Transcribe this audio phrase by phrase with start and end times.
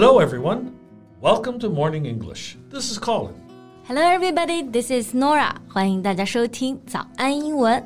[0.00, 0.78] Hello, everyone.
[1.20, 2.56] Welcome to Morning English.
[2.70, 3.34] This is Colin.
[3.82, 4.62] Hello, everybody.
[4.62, 5.56] This is Norah.
[5.68, 7.84] 欢迎大家收听早安英文。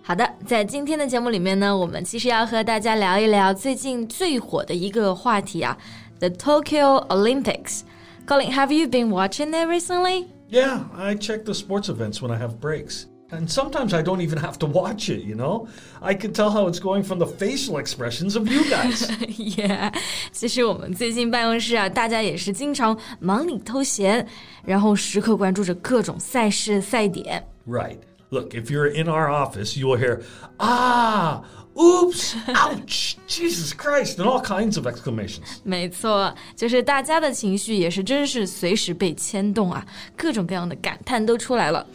[0.00, 5.76] 好的，在今天的节目里面呢，我们其实要和大家聊一聊最近最火的一个话题啊
[6.18, 7.82] ，The Tokyo Olympics.
[8.26, 10.28] Colin, have you been watching it recently?
[10.48, 13.04] Yeah, I check the sports events when I have breaks.
[13.31, 15.67] And sometimes I don't even have to watch it, you know?
[15.99, 19.09] I can tell how it's going from the facial expressions of you guys.
[19.57, 19.91] yeah，
[20.31, 24.25] 其实我们最近办公室啊，大家也是经常忙里偷闲，
[24.63, 27.43] 然后时刻关注着各种赛事赛点。
[27.67, 27.97] right.
[28.29, 30.21] Look, if you're in our office, you will hear,
[30.57, 31.43] ah,
[31.75, 35.59] oops, ouch, Jesus Christ, and all kinds of exclamations.
[35.63, 39.85] 没错，就是大家的情绪也是真是随时被牵动啊，
[40.17, 41.85] 各种各样的感叹都出来了。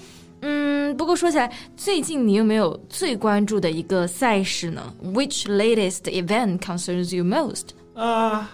[0.43, 4.95] 嗯，不过说起来，最近你有没有最关注的一个赛事呢？
[5.03, 7.75] Which latest event concerns you most?
[7.95, 8.45] Uh,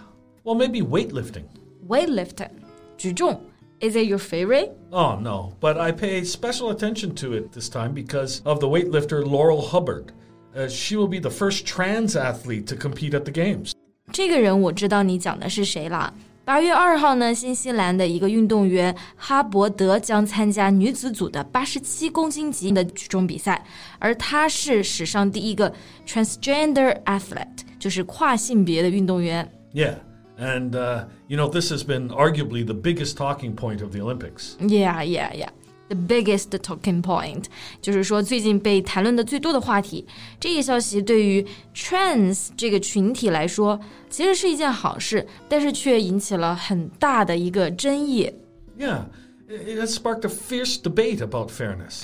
[0.42, 1.44] well, maybe weightlifting.
[1.89, 2.50] Weightlifting，
[2.98, 3.41] 举重。
[3.78, 4.70] Is it your favorite?
[4.91, 9.22] Oh, no, but I pay special attention to it this time because of the weightlifter
[9.22, 10.12] Laurel Hubbard.
[10.56, 13.72] Uh, she will be the first trans athlete to compete at the Games.
[14.11, 16.14] 这个人我知道你讲的是谁了。
[16.50, 23.64] 八月二号呢，新西兰的一个运动员哈伯德将参加女子组的八十七公斤级的举重比赛，
[23.98, 25.72] 而她是史上第一个
[26.06, 29.50] transgender athlete，就是跨性别的运动员。
[29.75, 29.97] Yeah,
[30.39, 34.56] and, uh, you know, this has been arguably the biggest talking point of the Olympics.
[34.61, 35.48] Yeah, yeah, yeah.
[35.91, 37.44] The biggest talking point，
[37.80, 40.05] 就是说最近被谈论的最多的话题。
[40.41, 43.78] 这个消息对于 trans 这个群体来说，
[44.11, 48.28] 其实是一件好事，但是却引起了很大的一个争议。
[48.77, 49.05] Yeah,
[49.48, 52.02] it it has sparked a fierce debate about fairness.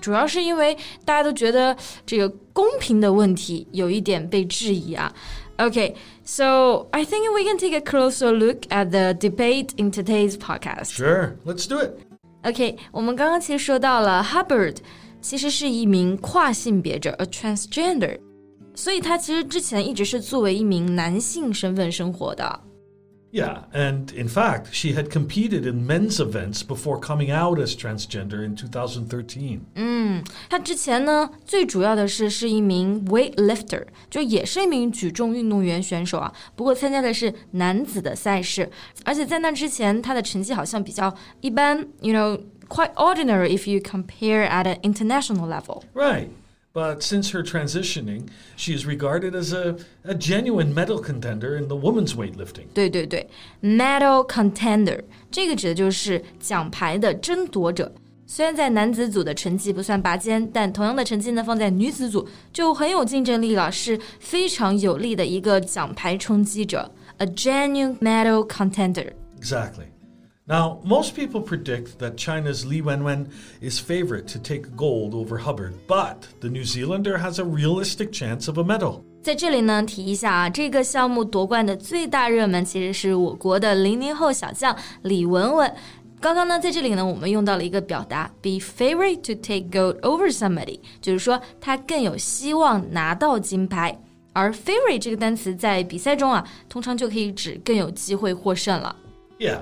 [0.00, 5.14] 主要是因为大家都觉得这个公平的问题有一点被质疑啊。
[5.58, 10.92] Okay, so I think we can take a closer look at the debate in today's podcast.
[10.92, 11.90] Sure, let's do it.
[12.43, 14.75] OK，我们刚刚其实说到了 Hubbard，
[15.21, 18.19] 其实是一名跨性别者，a transgender，
[18.75, 22.59] 所以他其实之前一直是作为一名男性身份生活的。
[23.32, 28.56] Yeah, and in fact, she had competed in men's events before coming out as transgender in
[28.56, 30.24] 2013.
[30.48, 36.32] 他之前呢，最主要的是是一名 weightlifter，就也是一名举重运动员选手啊。
[36.56, 38.70] 不过参加的是男子的赛事，
[39.04, 45.82] 而且在那之前他的成绩好像比较一般，you know quite ordinary if you compare at an international level。
[45.92, 46.28] Right.
[46.74, 51.74] But since her transitioning, she is regarded as a, a genuine medal contender in the
[51.74, 52.66] women's weightlifting.
[52.72, 53.26] 对对对，
[53.62, 55.00] medal contender
[55.30, 57.92] 这个指的就是奖牌的争夺者。
[58.26, 69.10] 虽然在男子组的成绩不算拔尖，但同样的成绩呢，放在女子组就很有竞争力了，是非常有力的一个奖牌冲击者，a genuine medal contender。
[69.40, 69.86] Exactly.
[70.46, 73.26] Now, most people predict that China's Li Wenwen
[73.60, 78.48] is favorite to take gold over Hubbard, but the New Zealander has a realistic chance
[78.48, 79.02] of a medal.
[79.22, 85.70] 在这里呢，提一下啊，这个项目夺冠的最大热门其实是我国的零零后小将李雯雯。
[86.18, 94.00] 刚刚呢，在这里呢，我们用到了一个表达，be favorite to take gold over somebody，就是说他更有希望拿到金牌。
[94.32, 98.96] 而 favorite 这个单词在比赛中啊，通常就可以指更有机会获胜了。
[99.38, 99.60] Yeah.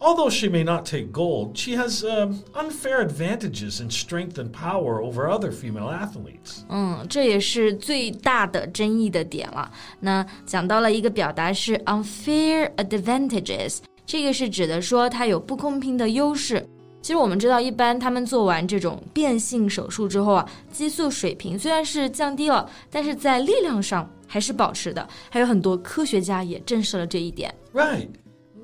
[0.00, 5.02] Although she may not take gold, she has um, unfair advantages in strength and power
[5.02, 6.64] over other female athletes.
[6.68, 9.70] 嗯，这也是最大的争议的点了。
[10.00, 16.64] 那讲到了一个表达是 unfair advantages，这个是指的说它有不公平的优势。
[17.00, 25.08] 其实我们知道，一般他们做完这种变性手术之后啊，激素水平虽然是降低了，但是在力量上还是保持的。
[25.30, 27.54] 还有很多科学家也证实了这一点。
[27.72, 28.08] Right.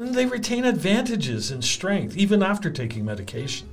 [0.00, 3.64] And they retain advantages in strength even after taking medication.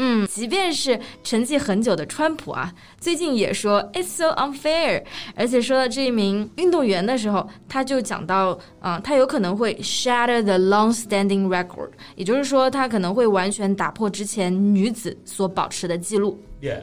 [0.00, 5.02] 嗯，即便是沉寂很久的川普啊，最近也说 "It's so unfair"。
[5.34, 16.40] 而且说到这一名运动员的时候，他就讲到，啊、他有可能会 shatter the long-standing record，也就是说，他可能会完全打破之前女子所保持的记录。
[16.60, 16.82] Yeah.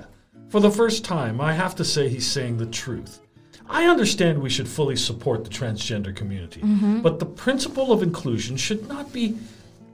[0.51, 3.19] For the first time, I have to say he's saying the truth.
[3.70, 7.02] I understand we should fully support the transgender community, mm-hmm.
[7.02, 9.38] but the principle of inclusion should not be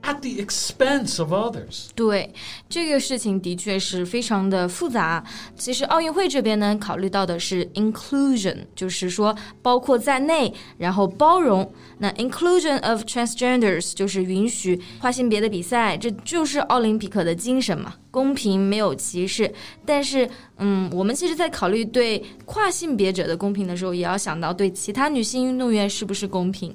[0.07, 1.89] at the expense of others.
[1.93, 2.33] 对
[2.69, 5.23] 这个事情的确是非常的复杂。
[5.55, 11.69] 其实奥运会这边呢，考虑到的是 inclusion，就是说包括在内，然后包容。
[11.99, 19.51] 那 inclusion of transgenders 就是允许跨性别的比赛，这就是奥林匹克的精神嘛，公平没有歧视。
[19.85, 26.73] 但是，嗯，我们其实在考虑对跨性别者的公平的时候，也要想到对其他女性运动员是不是公平。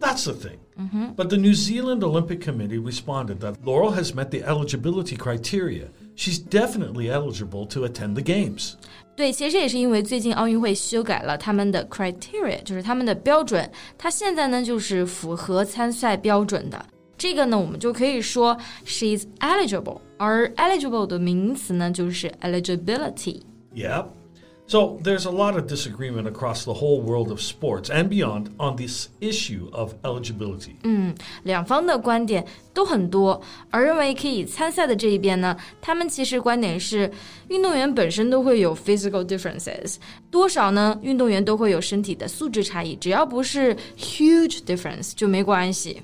[0.00, 0.58] That's the thing.
[1.16, 5.88] But the New Zealand Olympic Committee responded that Laurel has met the eligibility criteria.
[6.14, 8.74] She's definitely eligible to attend the Games.
[9.16, 16.84] 对，其实这也是因为最近奥运会修改了他们的 criteria，就是他们的标准，它现在呢就是符合参赛标准的。
[17.16, 18.54] 这个呢，我们就可以说
[18.84, 23.40] she's eligible，而 eligible 的名词呢就是 eligibility。
[23.74, 24.08] Yep.
[24.70, 28.74] So there's a lot of disagreement across the whole world of sports and beyond on
[28.74, 30.74] this issue of eligibility.
[31.44, 32.44] 两方的观点
[32.74, 33.40] 都很多，
[33.70, 37.08] 而认为可以参赛的这一边呢，他们其实观点是，
[37.46, 39.98] 运动员本身都会有 physical differences，
[40.32, 40.98] 多少呢？
[41.00, 46.02] 运动员都会有身体的素质差异，只要不是 huge difference 就没关系。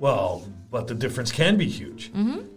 [0.00, 2.10] Well, but the difference can be huge.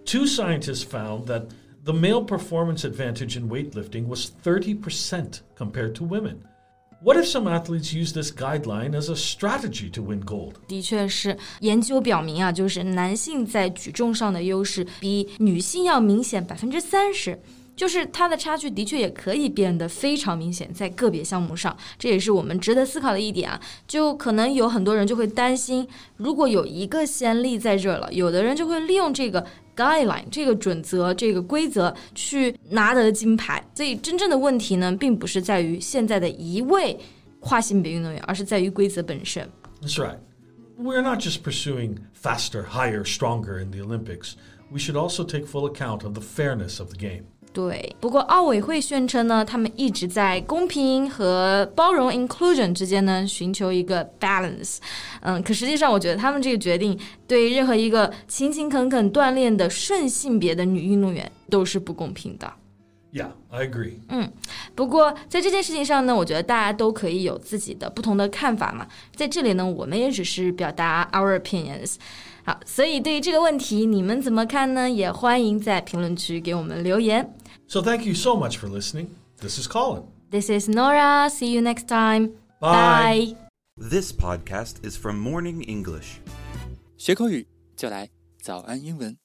[0.04, 1.44] Two scientists found that
[1.83, 6.38] the male performance advantage in weightlifting was 30% compared to women.
[7.04, 10.54] What if some athletes use this guideline as a strategy to win gold?
[10.68, 17.39] 的确是，研究表明啊，就是男性在举重上的优势比女性要明显百分之三十。
[17.75, 23.62] 就是它的差距的确也可以变得非常明显，在个别项目上，这也是我们值得思考的一点啊。
[23.88, 29.45] 就可能有很多人就会担心，如果有一个先例在这儿了，有的人就会利用这个
[29.75, 33.63] guideline 这个准则、这个规则去拿得金牌。
[33.75, 36.98] 所以真正的问题呢，并不是在于现在的一位
[37.39, 39.48] 跨性别运动员，而是在于规则本身。
[39.81, 40.18] That's right.
[40.80, 44.33] We're not just pursuing faster, higher, stronger in the Olympics.
[44.71, 47.24] We should also take full account of the fairness of the game.
[47.52, 54.78] 对，不过奥委会宣称呢，他们一直在公平和包容 inclusion 之间呢寻求一个 balance。
[55.20, 62.50] 嗯，可实际上我觉得他们这个决定对任何一个勤勤恳恳锻炼的顺性别的女运动员都是不公平的。
[63.12, 63.96] Yeah, I agree.
[64.08, 64.32] 嗯
[64.75, 68.87] 不过在这件事情上呢，我觉得大家都可以有自己的不同的看法嘛。
[69.14, 71.96] 在这里呢，我们也只是表达 our opinions。
[72.44, 74.91] 好，所以对于这个问题你们怎么看呢？
[74.91, 77.35] 也欢迎在评论区给我们留言。
[77.69, 79.06] So thank you so much for listening.
[79.41, 80.05] This is Colin.
[80.31, 81.29] This is Norah.
[81.31, 82.33] See you next time.
[82.59, 83.35] Bye.
[83.35, 83.37] Bye.
[83.77, 86.21] This podcast is from Morning English.
[86.97, 87.47] 学口语
[87.77, 88.09] 就来
[88.41, 89.21] 早安英文。